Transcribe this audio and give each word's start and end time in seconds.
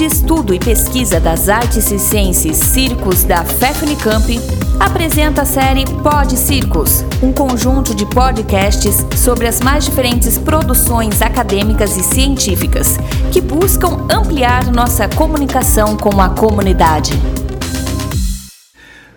de 0.00 0.06
Estudo 0.06 0.54
e 0.54 0.58
Pesquisa 0.58 1.20
das 1.20 1.50
Artes 1.50 1.90
e 1.90 1.98
Ciências 1.98 2.56
Circos 2.56 3.22
da 3.22 3.44
FEFNICAMP, 3.44 4.40
apresenta 4.80 5.42
a 5.42 5.44
série 5.44 5.84
Pod 5.84 6.38
Circos, 6.38 7.04
um 7.22 7.30
conjunto 7.30 7.94
de 7.94 8.06
podcasts 8.06 9.04
sobre 9.14 9.46
as 9.46 9.60
mais 9.60 9.84
diferentes 9.84 10.38
produções 10.38 11.20
acadêmicas 11.20 11.98
e 11.98 12.02
científicas 12.02 12.96
que 13.30 13.42
buscam 13.42 14.06
ampliar 14.10 14.72
nossa 14.72 15.06
comunicação 15.06 15.98
com 15.98 16.18
a 16.18 16.30
comunidade. 16.30 17.12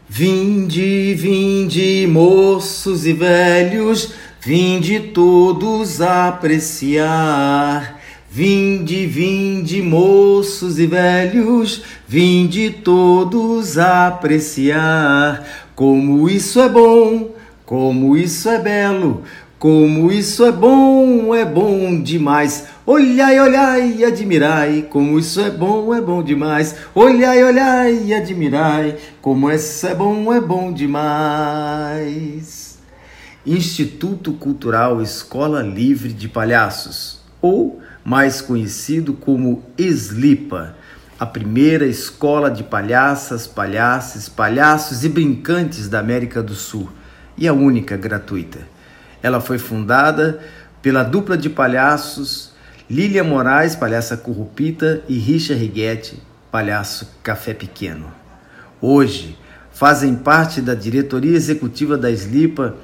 Vinde, 0.09 1.13
vinde, 1.13 2.05
moços 2.11 3.05
e 3.05 3.13
velhos, 3.13 4.11
vinde 4.41 4.99
todos 4.99 6.01
apreciar. 6.01 8.02
Vinde, 8.35 9.05
vinde, 9.05 9.79
moços 9.79 10.79
e 10.79 10.87
velhos, 10.87 11.83
vinde 12.07 12.71
todos 12.71 13.77
apreciar. 13.77 15.69
Como 15.75 16.27
isso 16.27 16.59
é 16.59 16.67
bom, 16.67 17.29
como 17.63 18.17
isso 18.17 18.49
é 18.49 18.59
belo, 18.59 19.21
como 19.59 20.11
isso 20.11 20.43
é 20.43 20.51
bom, 20.51 21.35
é 21.35 21.45
bom 21.45 22.01
demais. 22.01 22.65
Olhai, 22.87 23.39
olhai 23.39 23.97
e 23.99 24.03
admirai, 24.03 24.87
como 24.89 25.19
isso 25.19 25.39
é 25.39 25.51
bom, 25.51 25.93
é 25.93 26.01
bom 26.01 26.23
demais. 26.23 26.75
Olhai, 26.95 27.43
olhai 27.43 28.01
e 28.03 28.15
admirai, 28.15 28.95
como 29.21 29.51
isso 29.51 29.85
é 29.85 29.93
bom, 29.93 30.33
é 30.33 30.41
bom 30.41 30.73
demais. 30.73 32.23
Instituto 33.45 34.33
Cultural 34.33 35.03
Escola 35.03 35.61
Livre 35.61 36.11
de 36.11 36.27
Palhaços, 36.27 37.21
ou 37.39 37.82
mais 38.03 38.41
conhecido 38.41 39.13
como 39.13 39.63
Eslipa, 39.77 40.75
a 41.19 41.25
primeira 41.25 41.85
escola 41.85 42.51
de 42.51 42.63
palhaças, 42.63 43.47
palhaços, 43.47 44.27
palhaços 44.27 45.03
e 45.03 45.09
brincantes 45.09 45.87
da 45.87 45.99
América 45.99 46.43
do 46.43 46.53
Sul 46.53 46.89
e 47.37 47.47
a 47.47 47.53
única 47.53 47.95
gratuita. 47.95 48.59
Ela 49.21 49.39
foi 49.39 49.57
fundada 49.57 50.41
pela 50.81 51.03
dupla 51.03 51.37
de 51.37 51.49
palhaços 51.49 52.53
Lília 52.89 53.23
Moraes, 53.23 53.75
palhaça 53.75 54.17
corrupita, 54.17 55.01
e 55.07 55.17
Richa 55.17 55.53
Riguete, 55.53 56.21
palhaço 56.51 57.09
café 57.23 57.53
pequeno. 57.53 58.11
Hoje 58.81 59.37
fazem 59.71 60.13
parte 60.13 60.61
da 60.61 60.75
diretoria 60.75 61.35
executiva 61.35 61.97
da 61.97 62.11
Slipa 62.11 62.75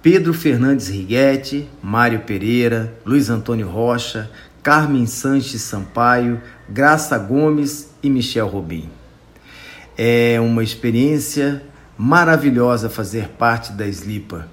Pedro 0.00 0.32
Fernandes 0.32 0.88
Riguete, 0.88 1.68
Mário 1.82 2.20
Pereira, 2.20 2.94
Luiz 3.04 3.28
Antônio 3.28 3.68
Rocha, 3.68 4.30
Carmen 4.62 5.06
Sanches 5.06 5.62
Sampaio, 5.62 6.40
Graça 6.68 7.16
Gomes 7.18 7.90
e 8.02 8.10
Michel 8.10 8.48
Robin. 8.48 8.88
É 9.96 10.38
uma 10.40 10.62
experiência 10.62 11.62
maravilhosa 11.96 12.88
fazer 12.88 13.28
parte 13.30 13.72
da 13.72 13.86
Slipa. 13.86 14.46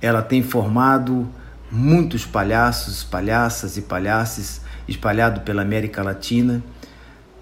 Ela 0.00 0.22
tem 0.22 0.42
formado 0.42 1.28
muitos 1.70 2.24
palhaços, 2.24 3.04
palhaças 3.04 3.76
e 3.76 3.82
palhaces 3.82 4.60
espalhados 4.88 5.42
pela 5.42 5.62
América 5.62 6.02
Latina. 6.02 6.62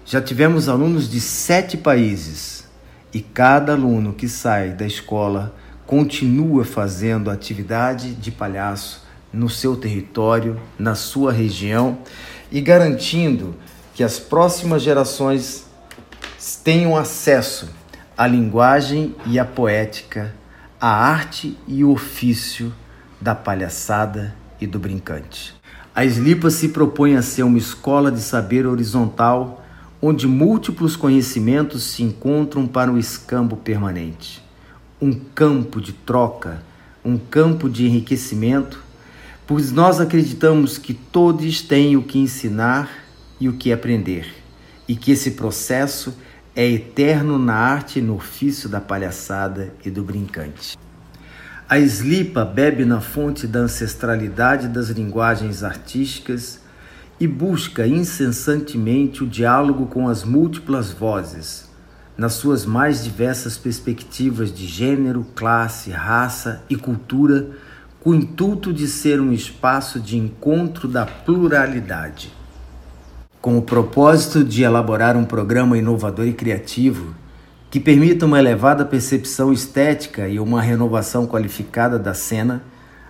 Já 0.05 0.21
tivemos 0.21 0.69
alunos 0.69 1.09
de 1.09 1.19
sete 1.19 1.77
países 1.77 2.67
e 3.13 3.21
cada 3.21 3.73
aluno 3.73 4.13
que 4.13 4.27
sai 4.27 4.69
da 4.71 4.85
escola 4.85 5.55
continua 5.85 6.63
fazendo 6.63 7.31
atividade 7.31 8.13
de 8.13 8.29
palhaço 8.29 9.08
no 9.31 9.49
seu 9.49 9.75
território, 9.75 10.59
na 10.77 10.95
sua 10.95 11.31
região 11.31 11.99
e 12.51 12.61
garantindo 12.61 13.55
que 13.93 14.03
as 14.03 14.17
próximas 14.19 14.81
gerações 14.81 15.65
tenham 16.63 16.95
acesso 16.95 17.69
à 18.17 18.25
linguagem 18.27 19.15
e 19.25 19.37
à 19.37 19.45
poética, 19.45 20.33
à 20.79 20.89
arte 20.89 21.57
e 21.67 21.83
ofício 21.83 22.73
da 23.19 23.35
palhaçada 23.35 24.35
e 24.59 24.65
do 24.65 24.79
brincante. 24.79 25.55
A 25.93 26.05
Slipa 26.05 26.49
se 26.49 26.69
propõe 26.69 27.15
a 27.15 27.21
ser 27.21 27.43
uma 27.43 27.57
escola 27.57 28.11
de 28.11 28.21
saber 28.21 28.65
horizontal, 28.65 29.65
onde 30.01 30.27
múltiplos 30.27 30.95
conhecimentos 30.95 31.83
se 31.83 32.03
encontram 32.03 32.65
para 32.65 32.91
um 32.91 32.97
escambo 32.97 33.57
permanente. 33.57 34.41
Um 35.01 35.13
campo 35.13 35.81
de 35.81 35.91
troca, 35.91 36.63
um 37.03 37.17
campo 37.17 37.69
de 37.69 37.85
enriquecimento, 37.85 38.81
pois 39.49 39.71
nós 39.71 39.99
acreditamos 39.99 40.77
que 40.77 40.93
todos 40.93 41.63
têm 41.63 41.97
o 41.97 42.03
que 42.03 42.19
ensinar 42.19 42.87
e 43.39 43.49
o 43.49 43.53
que 43.53 43.73
aprender, 43.73 44.31
e 44.87 44.95
que 44.95 45.11
esse 45.11 45.31
processo 45.31 46.15
é 46.55 46.69
eterno 46.69 47.39
na 47.39 47.55
arte 47.55 47.97
e 47.97 48.01
no 48.03 48.13
ofício 48.13 48.69
da 48.69 48.79
palhaçada 48.79 49.73
e 49.83 49.89
do 49.89 50.03
brincante. 50.03 50.77
A 51.67 51.79
Slipa 51.79 52.45
bebe 52.45 52.85
na 52.85 53.01
fonte 53.01 53.47
da 53.47 53.61
ancestralidade 53.61 54.67
das 54.67 54.89
linguagens 54.89 55.63
artísticas 55.63 56.59
e 57.19 57.25
busca 57.25 57.87
incessantemente 57.87 59.23
o 59.23 59.27
diálogo 59.27 59.87
com 59.87 60.07
as 60.07 60.23
múltiplas 60.23 60.91
vozes, 60.91 61.67
nas 62.15 62.33
suas 62.33 62.67
mais 62.67 63.03
diversas 63.03 63.57
perspectivas 63.57 64.53
de 64.53 64.67
gênero, 64.67 65.25
classe, 65.33 65.89
raça 65.89 66.61
e 66.69 66.75
cultura, 66.75 67.49
com 68.01 68.11
o 68.11 68.15
intuito 68.15 68.71
de 68.71 68.87
ser 68.87 69.19
um 69.19 69.33
espaço 69.33 69.99
de 69.99 70.17
encontro 70.17 70.87
da 70.87 71.05
pluralidade. 71.05 72.31
Com 73.41 73.57
o 73.57 73.61
propósito 73.61 74.43
de 74.43 74.63
elaborar 74.63 75.17
um 75.17 75.25
programa 75.25 75.77
inovador 75.77 76.25
e 76.25 76.33
criativo, 76.33 77.13
que 77.69 77.79
permita 77.79 78.25
uma 78.25 78.39
elevada 78.39 78.85
percepção 78.85 79.51
estética 79.51 80.27
e 80.27 80.39
uma 80.39 80.61
renovação 80.61 81.27
qualificada 81.27 81.99
da 81.99 82.13
cena, 82.13 82.63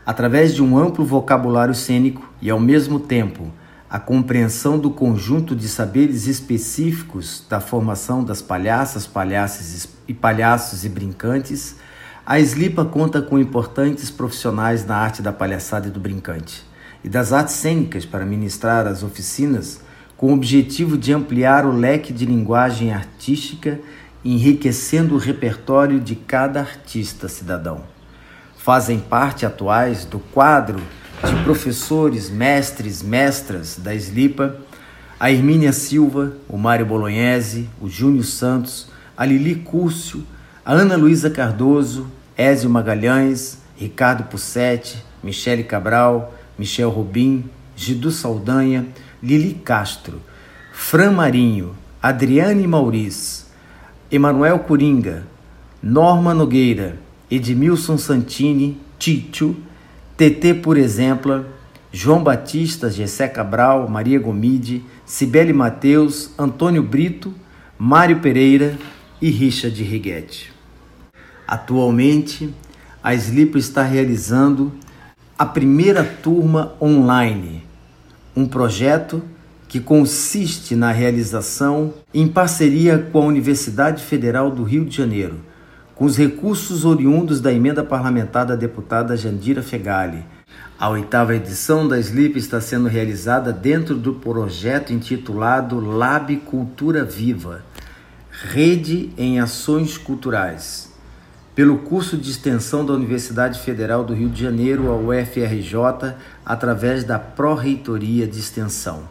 através 0.05 0.55
de 0.55 0.63
um 0.63 0.77
amplo 0.77 1.05
vocabulário 1.05 1.75
cênico 1.75 2.27
e, 2.41 2.49
ao 2.49 2.59
mesmo 2.59 2.99
tempo, 2.99 3.51
a 3.89 3.99
compreensão 3.99 4.77
do 4.77 4.89
conjunto 4.89 5.55
de 5.55 5.67
saberes 5.67 6.27
específicos 6.27 7.45
da 7.49 7.59
formação 7.59 8.23
das 8.23 8.41
palhaças, 8.41 9.07
palhaças 9.07 9.87
e 10.07 10.13
palhaços 10.13 10.83
e 10.83 10.89
brincantes, 10.89 11.75
a 12.29 12.39
Slipa 12.39 12.85
conta 12.85 13.23
com 13.23 13.39
importantes 13.39 14.11
profissionais 14.11 14.85
na 14.85 14.95
arte 14.95 15.19
da 15.19 15.33
palhaçada 15.33 15.87
e 15.87 15.89
do 15.89 15.99
brincante 15.99 16.63
e 17.03 17.09
das 17.09 17.33
artes 17.33 17.55
cênicas 17.55 18.05
para 18.05 18.23
ministrar 18.23 18.85
as 18.85 19.01
oficinas 19.01 19.81
com 20.15 20.27
o 20.27 20.35
objetivo 20.35 20.95
de 20.95 21.11
ampliar 21.11 21.65
o 21.65 21.71
leque 21.71 22.13
de 22.13 22.27
linguagem 22.27 22.93
artística 22.93 23.79
enriquecendo 24.23 25.15
o 25.15 25.17
repertório 25.17 25.99
de 25.99 26.15
cada 26.15 26.59
artista 26.59 27.27
cidadão. 27.27 27.81
Fazem 28.55 28.99
parte 28.99 29.43
atuais 29.43 30.05
do 30.05 30.19
quadro 30.19 30.79
de 31.25 31.43
professores, 31.43 32.29
mestres, 32.29 33.01
mestras 33.01 33.79
da 33.79 33.95
Slipa, 33.95 34.55
a 35.19 35.31
Hermínia 35.31 35.73
Silva, 35.73 36.33
o 36.47 36.59
Mário 36.59 36.85
Bolognese, 36.85 37.67
o 37.81 37.89
Júnior 37.89 38.25
Santos, 38.25 38.87
a 39.17 39.25
Lili 39.25 39.55
Cúrcio, 39.55 40.23
a 40.63 40.73
Ana 40.73 40.95
Luísa 40.95 41.31
Cardoso, 41.31 42.18
Ézio 42.39 42.69
Magalhães, 42.69 43.57
Ricardo 43.77 44.23
Pussetti, 44.23 45.03
Michele 45.21 45.61
Cabral, 45.61 46.33
Michel 46.57 46.87
Rubim, 46.87 47.43
Gidu 47.75 48.11
Saldanha, 48.11 48.87
Lili 49.21 49.53
Castro, 49.55 50.21
Fran 50.71 51.11
Marinho, 51.11 51.75
Adriane 52.01 52.65
Mauriz, 52.65 53.45
Emanuel 54.09 54.59
Coringa, 54.59 55.27
Norma 55.83 56.33
Nogueira, 56.33 56.97
Edmilson 57.29 57.97
Santini, 57.97 58.79
Títio, 58.97 59.57
TT 60.15 60.61
por 60.63 60.77
exemplo, 60.77 61.45
João 61.91 62.23
Batista, 62.23 62.89
Gessé 62.89 63.27
Cabral, 63.27 63.89
Maria 63.89 64.17
Gomide, 64.17 64.85
Cibele 65.05 65.51
Mateus, 65.51 66.31
Antônio 66.39 66.83
Brito, 66.83 67.33
Mário 67.77 68.21
Pereira 68.21 68.77
e 69.21 69.29
Richard 69.29 69.83
Riguete. 69.83 70.58
Atualmente, 71.51 72.53
a 73.01 73.15
Slip 73.15 73.57
está 73.57 73.81
realizando 73.81 74.71
a 75.35 75.47
primeira 75.47 76.03
turma 76.03 76.73
online, 76.79 77.63
um 78.35 78.45
projeto 78.45 79.23
que 79.67 79.79
consiste 79.79 80.75
na 80.75 80.91
realização, 80.91 81.91
em 82.13 82.27
parceria 82.27 82.99
com 83.11 83.23
a 83.23 83.25
Universidade 83.25 84.03
Federal 84.03 84.51
do 84.51 84.61
Rio 84.61 84.85
de 84.85 84.95
Janeiro, 84.95 85.39
com 85.95 86.05
os 86.05 86.15
recursos 86.15 86.85
oriundos 86.85 87.41
da 87.41 87.51
emenda 87.51 87.83
parlamentar 87.83 88.45
da 88.45 88.55
deputada 88.55 89.17
Jandira 89.17 89.63
Fegali. 89.63 90.23
A 90.77 90.87
oitava 90.89 91.35
edição 91.35 91.87
da 91.87 91.97
SLIP 91.97 92.37
está 92.37 92.61
sendo 92.61 92.87
realizada 92.87 93.51
dentro 93.51 93.95
do 93.95 94.13
projeto 94.13 94.93
intitulado 94.93 95.79
Lab 95.79 96.35
Cultura 96.45 97.03
Viva 97.03 97.63
Rede 98.29 99.09
em 99.17 99.39
Ações 99.39 99.97
Culturais, 99.97 100.88
pelo 101.59 101.79
curso 101.79 102.15
de 102.15 102.31
extensão 102.31 102.85
da 102.85 102.93
Universidade 102.93 103.59
Federal 103.59 104.01
do 104.01 104.13
Rio 104.13 104.29
de 104.29 104.41
Janeiro, 104.41 104.89
a 104.89 104.95
UFRJ, 104.95 106.15
através 106.45 107.03
da 107.03 107.19
Pró-Reitoria 107.19 108.25
de 108.25 108.39
Extensão. 108.39 109.09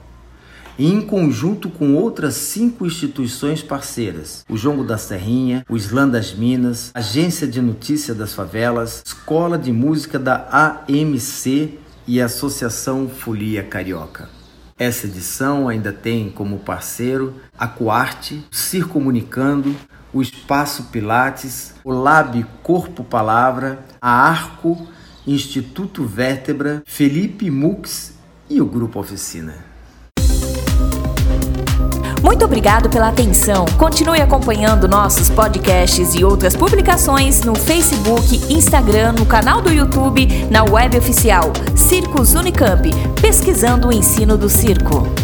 e 0.79 0.91
em 0.91 1.03
conjunto 1.03 1.69
com 1.69 1.95
outras 1.95 2.37
cinco 2.37 2.87
instituições 2.87 3.62
parceiras: 3.62 4.47
o 4.49 4.56
Jongo 4.56 4.83
da 4.83 4.97
Serrinha, 4.97 5.62
o 5.69 5.77
Islã 5.77 6.09
das 6.09 6.33
Minas, 6.33 6.91
Agência 6.95 7.47
de 7.47 7.61
Notícia 7.61 8.15
das 8.15 8.33
Favelas, 8.33 9.03
Escola 9.05 9.59
de 9.59 9.71
Música 9.71 10.19
da 10.19 10.49
AMC 10.50 11.79
e 12.06 12.19
Associação 12.19 13.11
Folia 13.11 13.62
Carioca. 13.62 14.31
Essa 14.79 15.06
edição 15.06 15.69
ainda 15.69 15.93
tem 15.93 16.31
como 16.31 16.61
parceiro 16.61 17.35
a 17.59 17.69
Coarte, 17.69 18.43
o 18.50 18.56
Circo 18.56 18.95
Comunicando, 18.95 19.77
o 20.13 20.23
Espaço 20.23 20.85
Pilates, 20.85 21.75
o 21.85 21.93
Lab 21.93 22.45
Corpo 22.63 23.05
Palavra, 23.05 23.85
a 24.01 24.11
Arco, 24.11 24.87
Instituto 25.27 26.05
Vértebra, 26.05 26.83
Felipe 26.87 27.51
Mux 27.51 28.15
e 28.49 28.61
o 28.61 28.67
Grupo 28.67 29.01
Oficina. 29.01 29.69
Muito 32.23 32.45
obrigado 32.45 32.91
pela 32.91 33.09
atenção. 33.09 33.65
Continue 33.79 34.21
acompanhando 34.21 34.89
nossos 34.89 35.31
podcasts 35.31 36.15
e 36.15 36.25
outras 36.25 36.57
publicações 36.57 37.43
no 37.43 37.55
Facebook, 37.55 38.53
Instagram, 38.53 39.13
no 39.13 39.27
canal 39.27 39.63
do 39.63 39.73
YouTube, 39.73 40.27
na 40.51 40.65
web 40.65 40.97
oficial 40.99 41.53
Circos 41.77 42.35
Unicamp, 42.35 42.91
pesquisando 43.21 43.89
o 43.89 43.93
ensino 43.93 44.37
do 44.37 44.49
circo. 44.49 45.18